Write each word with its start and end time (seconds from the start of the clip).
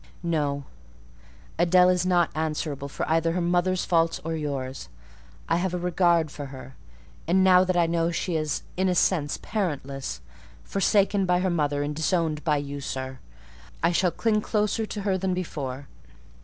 "No: 0.23 0.63
Adèle 1.59 1.93
is 1.93 2.07
not 2.07 2.31
answerable 2.33 2.89
for 2.89 3.07
either 3.07 3.33
her 3.33 3.39
mother's 3.39 3.85
faults 3.85 4.19
or 4.25 4.35
yours: 4.35 4.89
I 5.47 5.57
have 5.57 5.75
a 5.75 5.77
regard 5.77 6.31
for 6.31 6.47
her; 6.47 6.75
and 7.27 7.43
now 7.43 7.63
that 7.63 7.77
I 7.77 7.85
know 7.85 8.09
she 8.09 8.35
is, 8.35 8.63
in 8.75 8.89
a 8.89 8.95
sense, 8.95 9.37
parentless—forsaken 9.43 11.27
by 11.27 11.41
her 11.41 11.51
mother 11.51 11.83
and 11.83 11.95
disowned 11.95 12.43
by 12.43 12.57
you, 12.57 12.79
sir—I 12.81 13.91
shall 13.91 14.09
cling 14.09 14.41
closer 14.41 14.87
to 14.87 15.01
her 15.01 15.19
than 15.19 15.35
before. 15.35 15.87